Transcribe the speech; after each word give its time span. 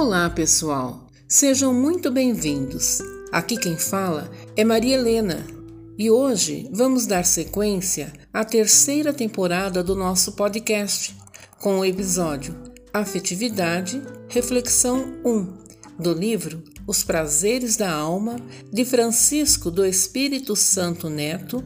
Olá, 0.00 0.30
pessoal. 0.30 1.08
Sejam 1.26 1.74
muito 1.74 2.08
bem-vindos. 2.08 3.00
Aqui 3.32 3.56
quem 3.56 3.76
fala 3.76 4.30
é 4.56 4.62
Maria 4.62 4.94
Helena 4.94 5.44
e 5.98 6.08
hoje 6.08 6.70
vamos 6.72 7.04
dar 7.04 7.24
sequência 7.24 8.12
à 8.32 8.44
terceira 8.44 9.12
temporada 9.12 9.82
do 9.82 9.96
nosso 9.96 10.36
podcast 10.36 11.16
com 11.58 11.80
o 11.80 11.84
episódio 11.84 12.54
Afetividade, 12.92 14.00
Reflexão 14.28 15.16
1 15.24 16.00
do 16.00 16.14
livro 16.14 16.62
Os 16.86 17.02
Prazeres 17.02 17.76
da 17.76 17.90
Alma 17.90 18.36
de 18.72 18.84
Francisco 18.84 19.68
do 19.68 19.84
Espírito 19.84 20.54
Santo 20.54 21.10
Neto, 21.10 21.64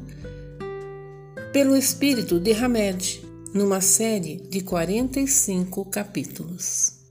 pelo 1.52 1.76
Espírito 1.76 2.40
de 2.40 2.52
Hamed, 2.52 3.22
numa 3.52 3.82
série 3.82 4.36
de 4.48 4.62
45 4.62 5.84
capítulos. 5.84 7.01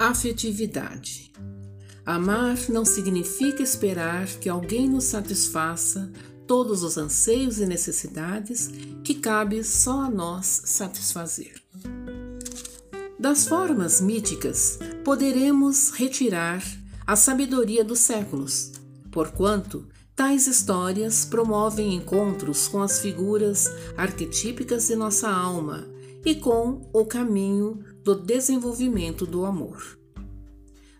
Afetividade. 0.00 1.30
Amar 2.06 2.56
não 2.70 2.86
significa 2.86 3.62
esperar 3.62 4.26
que 4.26 4.48
alguém 4.48 4.88
nos 4.88 5.04
satisfaça 5.04 6.10
todos 6.46 6.82
os 6.82 6.96
anseios 6.96 7.60
e 7.60 7.66
necessidades 7.66 8.70
que 9.04 9.16
cabe 9.16 9.62
só 9.62 10.04
a 10.04 10.10
nós 10.10 10.62
satisfazer. 10.64 11.62
Das 13.18 13.46
formas 13.46 14.00
míticas, 14.00 14.78
poderemos 15.04 15.90
retirar 15.90 16.62
a 17.06 17.14
sabedoria 17.14 17.84
dos 17.84 17.98
séculos, 17.98 18.72
porquanto 19.12 19.86
tais 20.16 20.46
histórias 20.46 21.26
promovem 21.26 21.94
encontros 21.94 22.68
com 22.68 22.80
as 22.80 23.00
figuras 23.00 23.70
arquetípicas 23.98 24.88
de 24.88 24.96
nossa 24.96 25.28
alma 25.28 25.86
e 26.24 26.34
com 26.36 26.88
o 26.90 27.04
caminho 27.04 27.84
do 28.10 28.16
desenvolvimento 28.16 29.24
do 29.24 29.44
amor. 29.44 29.96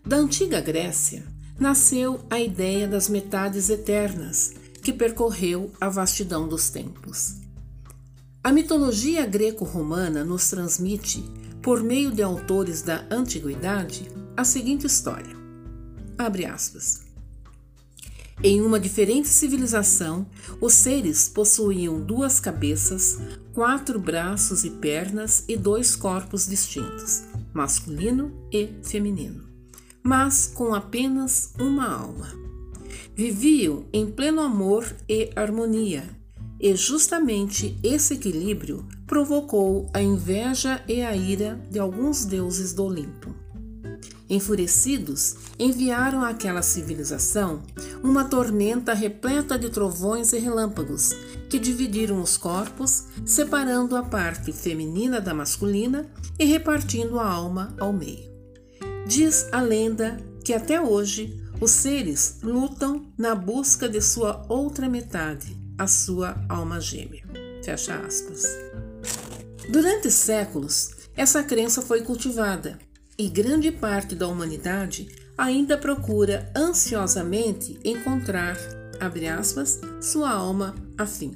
Da 0.05 0.15
antiga 0.15 0.61
Grécia 0.61 1.23
nasceu 1.59 2.21
a 2.29 2.39
ideia 2.39 2.87
das 2.87 3.09
metades 3.09 3.69
eternas, 3.69 4.53
que 4.81 4.93
percorreu 4.93 5.71
a 5.79 5.89
vastidão 5.89 6.47
dos 6.47 6.69
tempos. 6.69 7.35
A 8.41 8.51
mitologia 8.51 9.25
greco-romana 9.25 10.23
nos 10.23 10.49
transmite, 10.49 11.21
por 11.61 11.83
meio 11.83 12.11
de 12.11 12.23
autores 12.23 12.81
da 12.81 13.05
antiguidade, 13.11 14.09
a 14.35 14.45
seguinte 14.45 14.87
história. 14.87 15.35
Abre 16.17 16.45
aspas. 16.45 17.10
Em 18.43 18.59
uma 18.59 18.79
diferente 18.79 19.27
civilização, 19.27 20.25
os 20.59 20.73
seres 20.73 21.29
possuíam 21.29 22.01
duas 22.01 22.39
cabeças, 22.39 23.19
quatro 23.53 23.99
braços 23.99 24.63
e 24.63 24.71
pernas 24.71 25.43
e 25.47 25.55
dois 25.55 25.95
corpos 25.95 26.47
distintos, 26.47 27.21
masculino 27.53 28.31
e 28.51 28.69
feminino, 28.81 29.43
mas 30.01 30.47
com 30.47 30.73
apenas 30.73 31.53
uma 31.59 31.87
alma. 31.87 32.29
Viviam 33.15 33.85
em 33.93 34.09
pleno 34.09 34.41
amor 34.41 34.91
e 35.07 35.29
harmonia, 35.35 36.03
e 36.59 36.75
justamente 36.75 37.77
esse 37.83 38.15
equilíbrio 38.15 38.87
provocou 39.05 39.87
a 39.93 40.01
inveja 40.01 40.83
e 40.87 41.03
a 41.03 41.15
ira 41.15 41.61
de 41.69 41.77
alguns 41.77 42.25
deuses 42.25 42.73
do 42.73 42.85
Olimpo. 42.85 43.40
Enfurecidos, 44.31 45.35
enviaram 45.59 46.23
àquela 46.23 46.61
civilização 46.61 47.63
uma 48.01 48.23
tormenta 48.23 48.93
repleta 48.93 49.59
de 49.59 49.69
trovões 49.69 50.31
e 50.31 50.39
relâmpagos, 50.39 51.09
que 51.49 51.59
dividiram 51.59 52.21
os 52.21 52.37
corpos, 52.37 53.07
separando 53.25 53.93
a 53.93 54.03
parte 54.03 54.53
feminina 54.53 55.19
da 55.19 55.33
masculina 55.33 56.09
e 56.39 56.45
repartindo 56.45 57.19
a 57.19 57.29
alma 57.29 57.75
ao 57.77 57.91
meio. 57.91 58.31
Diz 59.05 59.49
a 59.51 59.59
lenda 59.59 60.15
que 60.45 60.53
até 60.53 60.79
hoje 60.79 61.43
os 61.59 61.71
seres 61.71 62.37
lutam 62.41 63.11
na 63.17 63.35
busca 63.35 63.89
de 63.89 63.99
sua 63.99 64.45
outra 64.47 64.87
metade, 64.87 65.57
a 65.77 65.87
sua 65.87 66.41
alma 66.47 66.79
gêmea. 66.79 67.25
Fecha 67.65 67.95
aspas. 67.97 68.43
Durante 69.69 70.09
séculos, 70.09 70.91
essa 71.17 71.43
crença 71.43 71.81
foi 71.81 72.01
cultivada 72.01 72.79
e 73.17 73.27
grande 73.29 73.71
parte 73.71 74.15
da 74.15 74.27
humanidade 74.27 75.07
ainda 75.37 75.77
procura 75.77 76.51
ansiosamente 76.55 77.79
encontrar, 77.83 78.57
abre 78.99 79.27
aspas, 79.27 79.79
sua 80.01 80.29
alma 80.29 80.75
afim. 80.97 81.35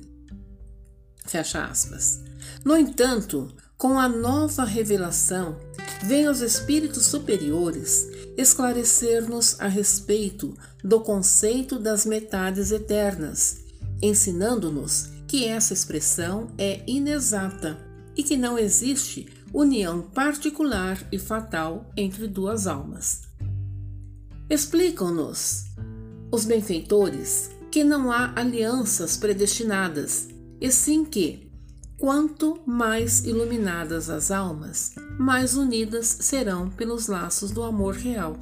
Fecha 1.25 1.65
aspas. 1.65 2.21
No 2.63 2.77
entanto, 2.77 3.51
com 3.77 3.99
a 3.99 4.07
nova 4.07 4.63
revelação, 4.63 5.57
vêm 6.03 6.27
os 6.27 6.41
espíritos 6.41 7.05
superiores 7.05 8.07
esclarecer-nos 8.37 9.59
a 9.59 9.67
respeito 9.67 10.55
do 10.83 10.99
conceito 10.99 11.79
das 11.79 12.05
metades 12.05 12.71
eternas, 12.71 13.61
ensinando-nos 14.01 15.09
que 15.27 15.45
essa 15.45 15.73
expressão 15.73 16.51
é 16.57 16.81
inexata 16.85 17.77
e 18.15 18.23
que 18.23 18.37
não 18.37 18.57
existe 18.57 19.27
união 19.55 20.01
particular 20.01 21.01
e 21.13 21.17
fatal 21.17 21.89
entre 21.95 22.27
duas 22.27 22.67
almas. 22.67 23.21
Explicam-nos 24.49 25.63
os 26.29 26.43
benfeitores 26.43 27.51
que 27.71 27.81
não 27.81 28.11
há 28.11 28.33
alianças 28.35 29.15
predestinadas, 29.15 30.27
e 30.59 30.69
sim 30.69 31.05
que, 31.05 31.49
quanto 31.97 32.59
mais 32.65 33.23
iluminadas 33.23 34.09
as 34.09 34.29
almas, 34.29 34.93
mais 35.17 35.55
unidas 35.55 36.05
serão 36.19 36.69
pelos 36.69 37.07
laços 37.07 37.51
do 37.51 37.63
amor 37.63 37.95
real. 37.95 38.37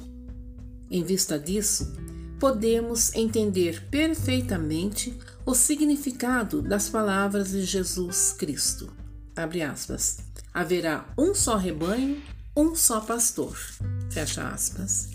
Em 0.90 1.04
vista 1.04 1.38
disso, 1.38 1.94
podemos 2.40 3.14
entender 3.14 3.88
perfeitamente 3.88 5.16
o 5.46 5.54
significado 5.54 6.60
das 6.60 6.88
palavras 6.88 7.52
de 7.52 7.64
Jesus 7.64 8.34
Cristo. 8.36 8.92
Abre 9.36 9.62
aspas 9.62 10.33
haverá 10.54 11.12
um 11.18 11.34
só 11.34 11.56
rebanho, 11.56 12.22
um 12.56 12.76
só 12.76 13.00
pastor. 13.00 13.58
Fecha 14.08 14.48
aspas. 14.48 15.10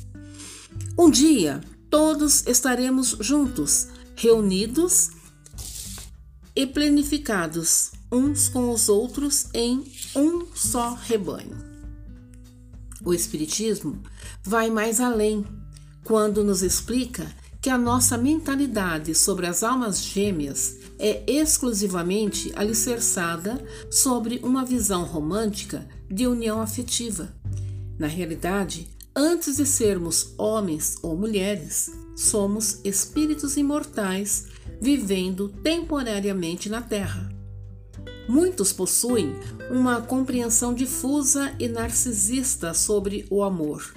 Um 0.98 1.10
dia 1.10 1.62
todos 1.90 2.46
estaremos 2.46 3.16
juntos, 3.22 3.88
reunidos 4.16 5.12
e 6.54 6.68
planificados 6.68 7.92
uns 8.12 8.50
com 8.50 8.72
os 8.72 8.90
outros 8.90 9.48
em 9.54 9.90
um 10.16 10.46
só 10.54 10.94
rebanho. 10.94 11.58
O 13.04 13.14
Espiritismo 13.14 14.04
vai 14.44 14.70
mais 14.70 15.00
além 15.00 15.46
quando 16.04 16.44
nos 16.44 16.62
explica 16.62 17.34
que 17.62 17.70
a 17.70 17.78
nossa 17.78 18.18
mentalidade 18.18 19.14
sobre 19.14 19.46
as 19.46 19.64
almas 19.64 20.04
gêmeas 20.04 20.78
é 20.98 21.24
exclusivamente 21.28 22.52
alicerçada 22.56 23.64
sobre 23.92 24.40
uma 24.44 24.64
visão 24.64 25.04
romântica 25.04 25.88
de 26.10 26.26
união 26.26 26.62
afetiva. 26.62 27.34
Na 27.98 28.08
realidade, 28.08 28.88
antes 29.16 29.58
de 29.58 29.66
sermos 29.66 30.34
homens 30.38 30.98
ou 31.02 31.18
mulheres, 31.18 31.92
somos 32.16 32.80
espíritos 32.84 33.58
imortais 33.58 34.48
vivendo 34.82 35.50
temporariamente 35.50 36.70
na 36.70 36.82
Terra. 36.82 37.30
Muitos 38.28 38.72
possuem 38.72 39.36
uma 39.70 40.02
compreensão 40.02 40.74
difusa 40.74 41.54
e 41.60 41.68
narcisista 41.68 42.74
sobre 42.74 43.26
o 43.30 43.44
amor 43.44 43.94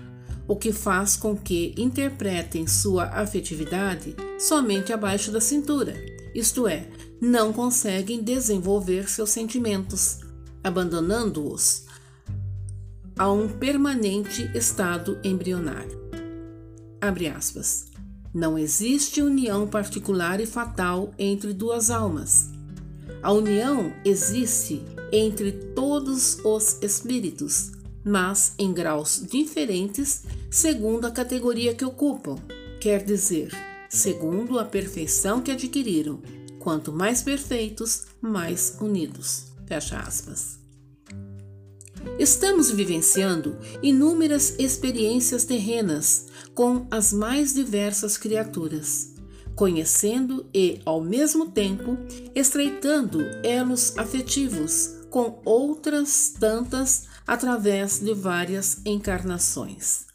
o 0.53 0.57
que 0.57 0.71
faz 0.71 1.17
com 1.17 1.35
que 1.35 1.75
interpretem 1.79 2.67
sua 2.67 3.05
afetividade 3.05 4.15
somente 4.39 4.93
abaixo 4.93 5.33
da 5.33 5.41
cintura, 5.41 5.95
isto 6.35 6.69
é, 6.69 6.91
não 7.19 7.55
conseguem 7.55 8.23
desenvolver 8.23 9.09
seus 9.09 9.31
sentimentos, 9.31 10.21
abandonando-os 10.63 11.87
a 13.19 13.33
um 13.33 13.49
permanente 13.49 14.51
estado 14.55 15.19
embrionário. 15.25 15.99
Abre 17.01 17.29
aspas. 17.29 17.87
Não 18.35 18.59
existe 18.59 19.23
união 19.23 19.67
particular 19.67 20.39
e 20.39 20.45
fatal 20.45 21.15
entre 21.19 21.55
duas 21.55 21.91
almas. 21.91 22.51
A 23.23 23.33
união 23.33 23.91
existe 24.05 24.83
entre 25.11 25.51
todos 25.75 26.39
os 26.45 26.77
espíritos, 26.83 27.73
mas 28.05 28.55
em 28.59 28.73
graus 28.73 29.23
diferentes 29.31 30.23
segundo 30.51 31.07
a 31.07 31.11
categoria 31.11 31.75
que 31.75 31.85
ocupam, 31.85 32.37
quer 32.81 33.05
dizer, 33.05 33.51
segundo 33.89 34.59
a 34.59 34.65
perfeição 34.65 35.41
que 35.41 35.51
adquiriram. 35.51 36.21
Quanto 36.59 36.93
mais 36.93 37.23
perfeitos, 37.23 38.05
mais 38.21 38.77
unidos. 38.81 39.47
Fecha 39.67 39.99
aspas. 39.99 40.61
Estamos 42.19 42.71
vivenciando 42.71 43.57
inúmeras 43.83 44.55
experiências 44.59 45.45
terrenas 45.45 46.27
com 46.55 46.87
as 46.91 47.13
mais 47.13 47.55
diversas 47.55 48.17
criaturas, 48.17 49.15
conhecendo 49.57 50.47
e, 50.55 50.81
ao 50.85 51.01
mesmo 51.01 51.51
tempo, 51.51 51.97
estreitando 52.35 53.23
elos 53.43 53.97
afetivos 53.99 54.91
com 55.11 55.41
outras 55.45 56.33
tantas 56.39 57.07
através 57.27 58.01
de 58.01 58.15
várias 58.15 58.81
encarnações. 58.85 60.07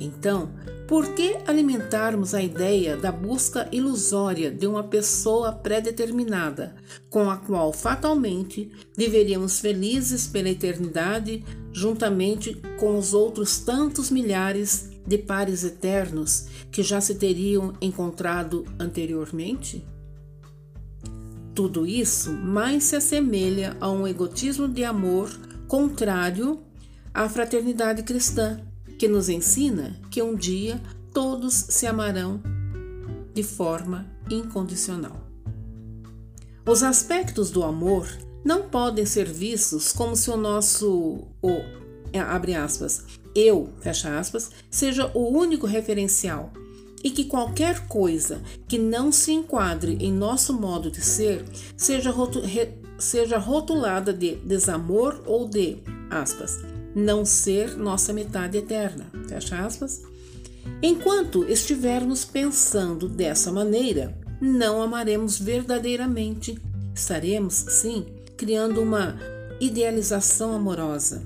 Então, 0.00 0.50
por 0.88 1.14
que 1.14 1.36
alimentarmos 1.46 2.34
a 2.34 2.42
ideia 2.42 2.96
da 2.96 3.12
busca 3.12 3.68
ilusória 3.70 4.50
de 4.50 4.66
uma 4.66 4.82
pessoa 4.82 5.52
pré-determinada, 5.52 6.74
com 7.10 7.30
a 7.30 7.36
qual 7.36 7.72
fatalmente 7.72 8.72
viveríamos 8.96 9.60
felizes 9.60 10.26
pela 10.26 10.48
eternidade, 10.48 11.44
juntamente 11.72 12.60
com 12.78 12.98
os 12.98 13.12
outros 13.12 13.58
tantos 13.58 14.10
milhares 14.10 14.90
de 15.06 15.18
pares 15.18 15.62
eternos 15.62 16.46
que 16.72 16.82
já 16.82 17.00
se 17.00 17.14
teriam 17.14 17.74
encontrado 17.80 18.64
anteriormente? 18.78 19.86
Tudo 21.54 21.86
isso 21.86 22.32
mais 22.32 22.84
se 22.84 22.96
assemelha 22.96 23.76
a 23.80 23.90
um 23.90 24.08
egotismo 24.08 24.66
de 24.66 24.82
amor 24.82 25.30
contrário 25.70 26.58
à 27.14 27.28
fraternidade 27.28 28.02
cristã, 28.02 28.60
que 28.98 29.06
nos 29.06 29.28
ensina 29.28 29.96
que 30.10 30.20
um 30.20 30.34
dia 30.34 30.82
todos 31.14 31.54
se 31.54 31.86
amarão 31.86 32.42
de 33.32 33.44
forma 33.44 34.04
incondicional. 34.28 35.24
Os 36.66 36.82
aspectos 36.82 37.52
do 37.52 37.62
amor 37.62 38.08
não 38.44 38.68
podem 38.68 39.06
ser 39.06 39.30
vistos 39.30 39.92
como 39.92 40.16
se 40.16 40.28
o 40.28 40.36
nosso 40.36 41.28
o, 41.40 41.60
abre 42.18 42.56
aspas, 42.56 43.04
eu, 43.32 43.72
fecha 43.80 44.18
aspas, 44.18 44.50
seja 44.68 45.08
o 45.14 45.28
único 45.28 45.68
referencial 45.68 46.52
e 47.04 47.10
que 47.10 47.26
qualquer 47.26 47.86
coisa 47.86 48.42
que 48.66 48.76
não 48.76 49.12
se 49.12 49.30
enquadre 49.30 49.96
em 50.00 50.12
nosso 50.12 50.52
modo 50.52 50.90
de 50.90 51.00
ser 51.00 51.44
seja, 51.76 52.12
seja 53.00 53.38
rotulada 53.38 54.12
de 54.12 54.36
desamor 54.36 55.22
ou 55.26 55.48
de, 55.48 55.78
aspas, 56.10 56.58
não 56.94 57.24
ser 57.24 57.76
nossa 57.76 58.12
metade 58.12 58.58
eterna, 58.58 59.06
fecha 59.28 59.58
aspas. 59.64 60.02
Enquanto 60.82 61.44
estivermos 61.44 62.24
pensando 62.24 63.08
dessa 63.08 63.50
maneira, 63.50 64.16
não 64.40 64.82
amaremos 64.82 65.38
verdadeiramente. 65.38 66.58
Estaremos, 66.94 67.54
sim, 67.54 68.06
criando 68.36 68.80
uma 68.80 69.18
idealização 69.60 70.54
amorosa, 70.54 71.22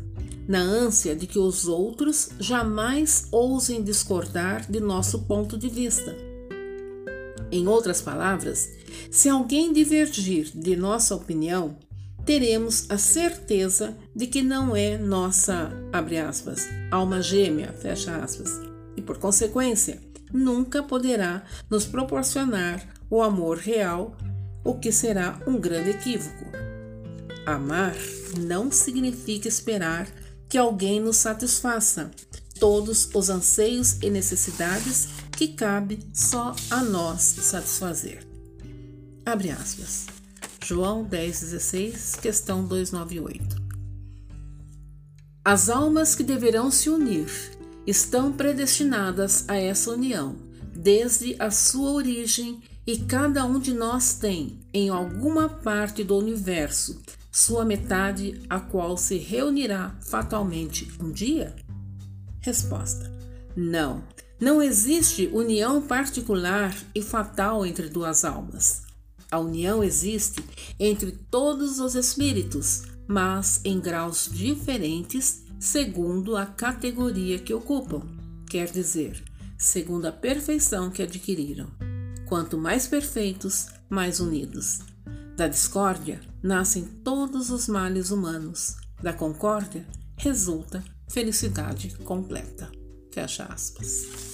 na 0.46 0.60
ânsia 0.60 1.14
de 1.14 1.26
que 1.26 1.38
os 1.38 1.66
outros 1.66 2.30
jamais 2.38 3.28
ousem 3.30 3.82
discordar 3.82 4.70
de 4.70 4.80
nosso 4.80 5.20
ponto 5.20 5.56
de 5.56 5.68
vista. 5.68 6.14
Em 7.54 7.68
outras 7.68 8.02
palavras, 8.02 8.68
se 9.12 9.28
alguém 9.28 9.72
divergir 9.72 10.50
de 10.52 10.74
nossa 10.74 11.14
opinião, 11.14 11.78
teremos 12.26 12.90
a 12.90 12.98
certeza 12.98 13.96
de 14.12 14.26
que 14.26 14.42
não 14.42 14.74
é 14.74 14.98
nossa, 14.98 15.70
aspas, 16.28 16.66
alma 16.90 17.22
gêmea, 17.22 17.72
aspas, 18.20 18.60
e 18.96 19.00
por 19.00 19.18
consequência, 19.18 20.02
nunca 20.32 20.82
poderá 20.82 21.44
nos 21.70 21.86
proporcionar 21.86 22.84
o 23.08 23.22
amor 23.22 23.58
real, 23.58 24.16
o 24.64 24.74
que 24.74 24.90
será 24.90 25.40
um 25.46 25.56
grande 25.56 25.90
equívoco. 25.90 26.46
Amar 27.46 27.94
não 28.36 28.72
significa 28.72 29.46
esperar 29.46 30.08
que 30.48 30.58
alguém 30.58 30.98
nos 30.98 31.18
satisfaça 31.18 32.10
todos 32.58 33.10
os 33.14 33.30
anseios 33.30 33.98
e 34.02 34.10
necessidades 34.10 35.08
que 35.36 35.48
cabe 35.48 35.98
só 36.12 36.54
a 36.70 36.82
nós 36.82 37.20
satisfazer. 37.22 38.26
Abre 39.26 39.50
aspas. 39.50 40.06
João 40.64 41.04
10,16, 41.04 42.20
questão 42.20 42.64
298. 42.64 43.62
As 45.44 45.68
almas 45.68 46.14
que 46.14 46.22
deverão 46.22 46.70
se 46.70 46.88
unir 46.88 47.26
estão 47.86 48.32
predestinadas 48.32 49.44
a 49.46 49.56
essa 49.56 49.90
união, 49.90 50.36
desde 50.74 51.36
a 51.38 51.50
sua 51.50 51.90
origem, 51.90 52.62
e 52.86 52.98
cada 52.98 53.44
um 53.44 53.58
de 53.58 53.74
nós 53.74 54.14
tem, 54.14 54.60
em 54.72 54.88
alguma 54.88 55.48
parte 55.48 56.04
do 56.04 56.16
universo, 56.16 57.02
sua 57.30 57.64
metade, 57.64 58.40
a 58.48 58.60
qual 58.60 58.96
se 58.96 59.18
reunirá 59.18 59.94
fatalmente 60.00 60.90
um 61.00 61.10
dia? 61.10 61.54
Resposta: 62.40 63.10
Não, 63.56 64.04
não 64.44 64.60
existe 64.60 65.26
união 65.32 65.80
particular 65.80 66.76
e 66.94 67.00
fatal 67.00 67.64
entre 67.64 67.88
duas 67.88 68.26
almas. 68.26 68.82
A 69.30 69.38
união 69.38 69.82
existe 69.82 70.44
entre 70.78 71.12
todos 71.12 71.80
os 71.80 71.94
espíritos, 71.94 72.82
mas 73.08 73.62
em 73.64 73.80
graus 73.80 74.28
diferentes 74.30 75.42
segundo 75.58 76.36
a 76.36 76.44
categoria 76.44 77.38
que 77.38 77.54
ocupam, 77.54 78.02
quer 78.46 78.70
dizer, 78.70 79.24
segundo 79.56 80.04
a 80.04 80.12
perfeição 80.12 80.90
que 80.90 81.02
adquiriram. 81.02 81.70
Quanto 82.28 82.58
mais 82.58 82.86
perfeitos, 82.86 83.68
mais 83.88 84.20
unidos. 84.20 84.80
Da 85.38 85.48
discórdia 85.48 86.20
nascem 86.42 86.84
todos 87.02 87.48
os 87.48 87.66
males 87.66 88.10
humanos. 88.10 88.76
Da 89.02 89.14
concórdia 89.14 89.86
resulta 90.18 90.84
felicidade 91.08 91.96
completa. 92.04 92.70
Fecha 93.10 93.44
aspas. 93.44 94.33